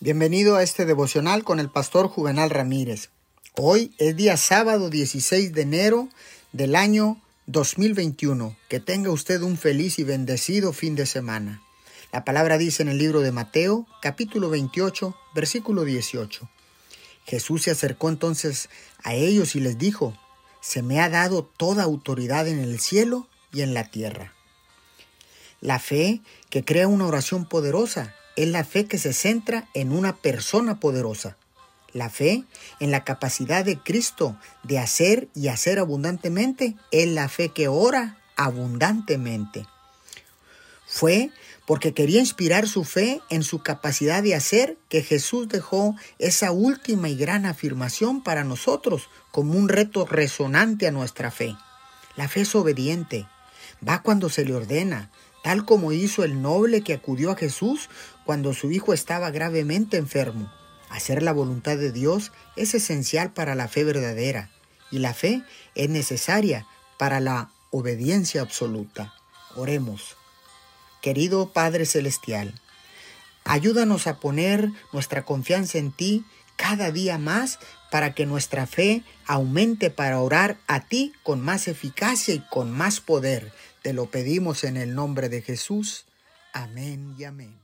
Bienvenido 0.00 0.56
a 0.56 0.64
este 0.64 0.86
devocional 0.86 1.44
con 1.44 1.60
el 1.60 1.70
pastor 1.70 2.08
Juvenal 2.08 2.50
Ramírez. 2.50 3.10
Hoy 3.54 3.94
es 3.98 4.16
día 4.16 4.36
sábado 4.36 4.90
16 4.90 5.52
de 5.52 5.62
enero 5.62 6.08
del 6.50 6.74
año 6.74 7.22
2021. 7.46 8.56
Que 8.68 8.80
tenga 8.80 9.12
usted 9.12 9.40
un 9.42 9.56
feliz 9.56 10.00
y 10.00 10.02
bendecido 10.02 10.72
fin 10.72 10.96
de 10.96 11.06
semana. 11.06 11.62
La 12.12 12.24
palabra 12.24 12.58
dice 12.58 12.82
en 12.82 12.88
el 12.88 12.98
libro 12.98 13.20
de 13.20 13.30
Mateo, 13.30 13.86
capítulo 14.02 14.50
28, 14.50 15.14
versículo 15.32 15.84
18. 15.84 16.50
Jesús 17.24 17.62
se 17.62 17.70
acercó 17.70 18.08
entonces 18.08 18.70
a 19.04 19.14
ellos 19.14 19.54
y 19.54 19.60
les 19.60 19.78
dijo, 19.78 20.18
Se 20.60 20.82
me 20.82 21.00
ha 21.00 21.08
dado 21.08 21.44
toda 21.44 21.84
autoridad 21.84 22.48
en 22.48 22.58
el 22.58 22.80
cielo 22.80 23.28
y 23.52 23.62
en 23.62 23.74
la 23.74 23.88
tierra. 23.88 24.34
La 25.60 25.78
fe 25.78 26.20
que 26.50 26.64
crea 26.64 26.88
una 26.88 27.06
oración 27.06 27.48
poderosa 27.48 28.16
es 28.36 28.48
la 28.48 28.64
fe 28.64 28.86
que 28.86 28.98
se 28.98 29.12
centra 29.12 29.68
en 29.74 29.92
una 29.92 30.16
persona 30.16 30.80
poderosa. 30.80 31.36
La 31.92 32.10
fe 32.10 32.44
en 32.80 32.90
la 32.90 33.04
capacidad 33.04 33.64
de 33.64 33.78
Cristo 33.78 34.36
de 34.64 34.78
hacer 34.78 35.28
y 35.34 35.48
hacer 35.48 35.78
abundantemente 35.78 36.76
es 36.90 37.06
la 37.08 37.28
fe 37.28 37.50
que 37.50 37.68
ora 37.68 38.18
abundantemente. 38.36 39.66
Fue 40.86 41.30
porque 41.66 41.94
quería 41.94 42.20
inspirar 42.20 42.68
su 42.68 42.84
fe 42.84 43.20
en 43.30 43.42
su 43.42 43.60
capacidad 43.60 44.22
de 44.22 44.34
hacer 44.34 44.76
que 44.88 45.02
Jesús 45.02 45.48
dejó 45.48 45.96
esa 46.18 46.50
última 46.50 47.08
y 47.08 47.16
gran 47.16 47.46
afirmación 47.46 48.22
para 48.22 48.44
nosotros 48.44 49.08
como 49.30 49.54
un 49.54 49.68
reto 49.68 50.04
resonante 50.04 50.86
a 50.86 50.92
nuestra 50.92 51.30
fe. 51.30 51.56
La 52.16 52.28
fe 52.28 52.42
es 52.42 52.54
obediente, 52.54 53.26
va 53.86 54.02
cuando 54.02 54.28
se 54.28 54.44
le 54.44 54.54
ordena, 54.54 55.10
tal 55.44 55.66
como 55.66 55.92
hizo 55.92 56.24
el 56.24 56.40
noble 56.40 56.80
que 56.80 56.94
acudió 56.94 57.30
a 57.30 57.36
Jesús 57.36 57.90
cuando 58.24 58.54
su 58.54 58.72
hijo 58.72 58.94
estaba 58.94 59.30
gravemente 59.30 59.98
enfermo. 59.98 60.50
Hacer 60.88 61.22
la 61.22 61.34
voluntad 61.34 61.76
de 61.76 61.92
Dios 61.92 62.32
es 62.56 62.74
esencial 62.74 63.34
para 63.34 63.54
la 63.54 63.68
fe 63.68 63.84
verdadera 63.84 64.50
y 64.90 65.00
la 65.00 65.12
fe 65.12 65.42
es 65.74 65.90
necesaria 65.90 66.66
para 66.98 67.20
la 67.20 67.50
obediencia 67.70 68.40
absoluta. 68.40 69.12
Oremos. 69.54 70.16
Querido 71.02 71.52
Padre 71.52 71.84
Celestial, 71.84 72.58
ayúdanos 73.44 74.06
a 74.06 74.20
poner 74.20 74.70
nuestra 74.94 75.26
confianza 75.26 75.76
en 75.76 75.92
ti 75.92 76.24
cada 76.56 76.90
día 76.90 77.18
más 77.18 77.58
para 77.90 78.14
que 78.14 78.26
nuestra 78.26 78.66
fe 78.66 79.02
aumente 79.26 79.90
para 79.90 80.20
orar 80.20 80.58
a 80.66 80.80
ti 80.80 81.12
con 81.22 81.40
más 81.40 81.68
eficacia 81.68 82.34
y 82.34 82.40
con 82.50 82.70
más 82.70 83.00
poder 83.00 83.52
te 83.84 83.92
lo 83.92 84.06
pedimos 84.06 84.64
en 84.64 84.78
el 84.78 84.94
nombre 84.94 85.28
de 85.28 85.42
Jesús. 85.42 86.06
Amén 86.54 87.14
y 87.18 87.24
amén. 87.24 87.63